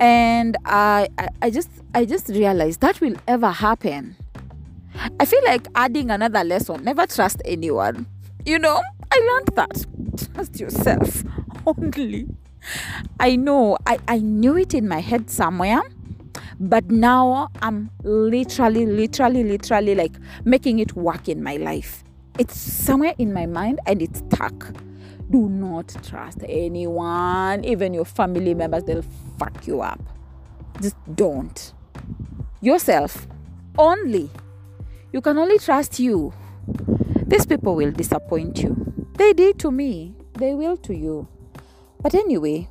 and 0.00 0.56
I, 0.64 1.08
I, 1.18 1.28
I 1.42 1.50
just 1.50 1.70
I 1.94 2.04
just 2.04 2.28
realized 2.28 2.80
that 2.82 3.00
will 3.00 3.16
ever 3.26 3.50
happen. 3.50 4.16
I 5.18 5.24
feel 5.24 5.42
like 5.44 5.66
adding 5.74 6.10
another 6.10 6.44
lesson. 6.44 6.84
Never 6.84 7.06
trust 7.06 7.40
anyone. 7.44 8.06
You 8.44 8.58
know, 8.58 8.82
I 9.10 9.18
learned 9.18 9.48
that. 9.54 10.34
Trust 10.34 10.60
yourself 10.60 11.24
only. 11.66 12.28
I 13.18 13.36
know 13.36 13.78
I, 13.86 13.98
I 14.08 14.18
knew 14.18 14.56
it 14.56 14.74
in 14.74 14.88
my 14.88 15.00
head 15.00 15.30
somewhere, 15.30 15.82
but 16.60 16.90
now 16.90 17.48
I'm 17.62 17.90
literally, 18.02 18.86
literally, 18.86 19.44
literally 19.44 19.94
like 19.94 20.16
making 20.44 20.78
it 20.78 20.94
work 20.94 21.28
in 21.28 21.42
my 21.42 21.56
life. 21.56 22.04
It's 22.38 22.58
somewhere 22.58 23.14
in 23.18 23.32
my 23.32 23.46
mind 23.46 23.80
and 23.86 24.02
it's 24.02 24.18
stuck 24.18 24.74
do 25.30 25.48
not 25.48 25.94
trust 26.04 26.38
anyone, 26.48 27.64
even 27.64 27.92
your 27.94 28.04
family 28.04 28.54
members, 28.54 28.84
they'll 28.84 29.04
fuck 29.38 29.66
you 29.66 29.80
up. 29.80 30.00
Just 30.80 30.96
don't. 31.14 31.72
Yourself 32.60 33.26
only. 33.78 34.30
You 35.12 35.20
can 35.20 35.38
only 35.38 35.58
trust 35.58 35.98
you. 35.98 36.32
These 37.26 37.46
people 37.46 37.74
will 37.74 37.90
disappoint 37.90 38.62
you. 38.62 38.92
They 39.14 39.32
did 39.32 39.58
to 39.60 39.70
me, 39.70 40.14
they 40.34 40.54
will 40.54 40.76
to 40.78 40.94
you. 40.94 41.26
But 42.00 42.14
anyway, 42.14 42.68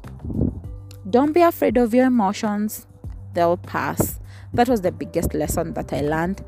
don't 1.10 1.34
be 1.34 1.42
afraid 1.42 1.78
of 1.78 1.94
your 1.94 2.06
emotions, 2.06 2.88
they'll 3.34 3.58
pass. 3.58 4.20
That 4.54 4.70
was 4.70 4.82
the 4.82 4.92
biggest 4.92 5.34
lesson 5.34 5.74
that 5.74 5.92
I 5.92 6.02
learned. 6.02 6.44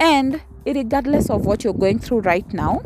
And 0.00 0.40
regardless 0.66 1.30
of 1.30 1.46
what 1.46 1.64
you're 1.64 1.72
going 1.72 1.98
through 1.98 2.20
right 2.20 2.50
now, 2.52 2.80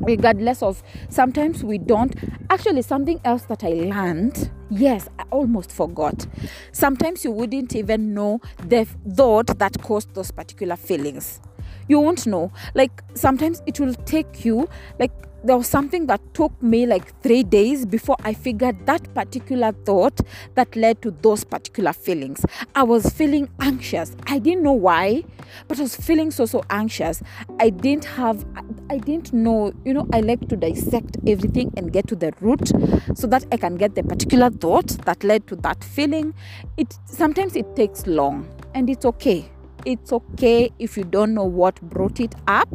regardless 0.00 0.62
of 0.62 0.82
sometimes 1.08 1.62
we 1.62 1.78
don't 1.78 2.14
actually 2.48 2.82
something 2.82 3.20
else 3.24 3.42
that 3.42 3.62
i 3.62 3.68
learned 3.68 4.50
yes 4.70 5.08
i 5.18 5.22
almost 5.30 5.70
forgot 5.70 6.26
sometimes 6.72 7.22
you 7.22 7.30
wouldn't 7.30 7.74
even 7.76 8.14
know 8.14 8.40
the 8.66 8.86
thought 9.14 9.46
that 9.58 9.80
caused 9.82 10.12
those 10.14 10.30
particular 10.30 10.74
feelings 10.74 11.40
you 11.88 12.00
won't 12.00 12.26
know 12.26 12.50
like 12.74 13.02
sometimes 13.14 13.62
it 13.66 13.78
will 13.78 13.94
take 14.06 14.44
you 14.44 14.68
like 14.98 15.12
there 15.42 15.56
was 15.56 15.66
something 15.66 16.06
that 16.06 16.20
took 16.34 16.62
me 16.62 16.86
like 16.86 17.18
three 17.22 17.42
days 17.42 17.86
before 17.86 18.16
I 18.24 18.34
figured 18.34 18.86
that 18.86 19.14
particular 19.14 19.72
thought 19.72 20.20
that 20.54 20.76
led 20.76 21.00
to 21.02 21.10
those 21.10 21.44
particular 21.44 21.92
feelings. 21.92 22.44
I 22.74 22.82
was 22.82 23.06
feeling 23.10 23.48
anxious. 23.60 24.14
I 24.26 24.38
didn't 24.38 24.62
know 24.62 24.72
why, 24.72 25.24
but 25.66 25.78
I 25.78 25.82
was 25.82 25.96
feeling 25.96 26.30
so, 26.30 26.44
so 26.44 26.62
anxious. 26.68 27.22
I 27.58 27.70
didn't 27.70 28.04
have, 28.04 28.44
I 28.90 28.98
didn't 28.98 29.32
know, 29.32 29.72
you 29.84 29.94
know, 29.94 30.06
I 30.12 30.20
like 30.20 30.46
to 30.48 30.56
dissect 30.56 31.16
everything 31.26 31.72
and 31.76 31.92
get 31.92 32.06
to 32.08 32.16
the 32.16 32.32
root 32.40 32.68
so 33.14 33.26
that 33.28 33.46
I 33.50 33.56
can 33.56 33.76
get 33.76 33.94
the 33.94 34.02
particular 34.02 34.50
thought 34.50 34.88
that 35.06 35.24
led 35.24 35.46
to 35.46 35.56
that 35.56 35.82
feeling. 35.82 36.34
It 36.76 36.98
sometimes 37.06 37.56
it 37.56 37.76
takes 37.76 38.06
long 38.06 38.46
and 38.74 38.90
it's 38.90 39.06
okay. 39.06 39.50
It's 39.86 40.12
okay 40.12 40.70
if 40.78 40.98
you 40.98 41.04
don't 41.04 41.32
know 41.32 41.44
what 41.44 41.80
brought 41.80 42.20
it 42.20 42.34
up. 42.46 42.68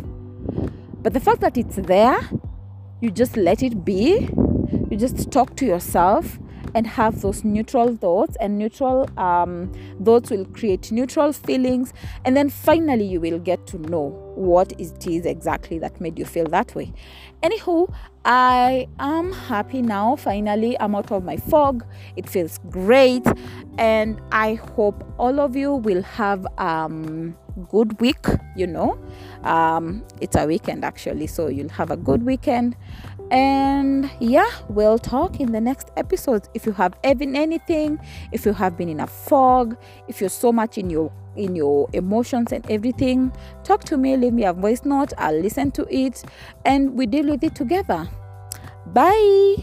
But 1.04 1.14
the 1.14 1.20
fact 1.20 1.42
that 1.42 1.56
it's 1.56 1.76
there 1.76 2.20
you 3.02 3.12
just 3.12 3.38
let 3.38 3.62
it 3.64 3.86
be. 3.86 4.30
You 4.90 4.98
just 4.98 5.32
talk 5.32 5.56
to 5.58 5.66
yourself 5.66 6.40
and 6.76 6.86
have 6.86 7.22
those 7.22 7.44
neutral 7.44 7.96
thoughts 7.96 8.36
and 8.40 8.60
neutral 8.60 9.10
um, 9.18 9.72
thoughts 10.04 10.30
will 10.30 10.46
create 10.46 10.92
neutral 10.92 11.32
feelings 11.32 11.94
and 12.26 12.36
then 12.36 12.50
finally 12.50 13.06
you 13.06 13.20
will 13.20 13.40
get 13.40 13.66
to 13.66 13.78
know 13.78 14.22
what 14.36 14.74
it 14.74 15.08
is 15.08 15.26
exactly 15.26 15.80
that 15.80 16.00
made 16.02 16.20
you 16.20 16.26
feel 16.26 16.46
that 16.46 16.76
way. 16.76 16.94
Anywho 17.42 17.92
i 18.26 18.88
am 19.00 19.32
happy 19.32 19.82
now. 19.82 20.16
Finally 20.16 20.78
i'm 20.80 20.96
out 20.96 21.12
of 21.12 21.24
my 21.24 21.38
fog. 21.38 21.86
It 22.16 22.30
feels 22.30 22.60
great. 22.70 23.26
And 23.78 24.22
i 24.32 24.56
hope 24.56 25.04
all 25.18 25.40
of 25.40 25.56
you 25.56 25.74
will 25.76 26.02
have 26.04 26.46
um 26.58 27.38
good 27.70 28.00
week 28.02 28.26
you 28.56 28.68
know. 28.68 29.00
Um 29.44 30.04
it's 30.20 30.36
a 30.36 30.46
weekend 30.46 30.84
actually 30.84 31.28
so 31.28 31.48
you'll 31.48 31.70
have 31.70 31.92
a 31.92 31.98
good 31.98 32.24
weekend 32.24 32.76
and 33.32 34.10
yeah 34.20 34.50
we'll 34.70 34.98
talk 34.98 35.40
in 35.40 35.52
the 35.52 35.62
next 35.62 35.92
episode. 35.98 36.48
If 36.54 36.66
you 36.66 36.72
have 36.74 36.94
even 37.04 37.36
anything 37.36 38.00
if 38.32 38.46
you 38.46 38.54
have 38.54 38.78
been 38.78 38.90
in 38.90 39.00
a 39.00 39.08
fog 39.08 39.78
if 40.08 40.22
you're 40.22 40.30
so 40.30 40.52
much 40.52 40.78
in 40.78 40.90
your 40.90 41.12
in 41.36 41.56
your 41.56 41.90
emotions 41.94 42.52
and 42.52 42.70
everything 42.72 43.32
talk 43.64 43.84
to 43.84 43.98
me 43.98 44.16
leave 44.16 44.34
me 44.34 44.46
a 44.46 44.54
voice 44.54 44.86
note 44.86 45.12
i'll 45.18 45.38
listen 45.38 45.70
to 45.72 45.86
it 45.94 46.24
and 46.64 46.94
we 46.94 47.06
deal 47.06 47.30
with 47.30 47.44
it 47.44 47.56
together. 47.56 48.08
Bye 48.88 49.58